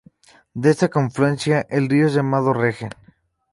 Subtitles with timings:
[0.55, 2.89] De esta confluencia, el río es llamado Regen.